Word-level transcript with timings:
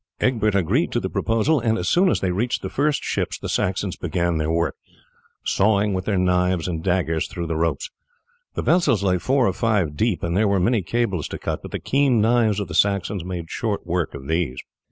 Egbert 0.19 0.55
agreed 0.55 0.91
to 0.91 0.99
the 0.99 1.11
proposal, 1.11 1.59
and 1.59 1.77
as 1.77 1.87
soon 1.87 2.09
as 2.09 2.21
they 2.21 2.31
reached 2.31 2.63
the 2.63 2.71
first 2.71 3.03
ships 3.03 3.37
the 3.37 3.47
Saxons 3.47 3.95
began 3.95 4.37
their 4.39 4.49
work, 4.49 4.75
sawing 5.45 5.93
with 5.93 6.05
their 6.05 6.17
knives 6.17 6.67
and 6.67 6.83
daggers 6.83 7.27
through 7.27 7.45
the 7.45 7.55
ropes. 7.55 7.91
The 8.55 8.63
vessels 8.63 9.03
lay 9.03 9.19
four 9.19 9.45
or 9.47 9.53
five 9.53 9.95
deep 9.95 10.23
and 10.23 10.35
there 10.35 10.47
were 10.47 10.59
many 10.59 10.81
cables 10.81 11.27
to 11.27 11.37
cut, 11.37 11.61
but 11.61 11.69
the 11.69 11.77
keen 11.77 12.19
knives 12.19 12.59
of 12.59 12.67
the 12.67 12.73
Saxons 12.73 13.23
made 13.23 13.51
short 13.51 13.85
work 13.85 14.15
of 14.15 14.27
these. 14.27 14.57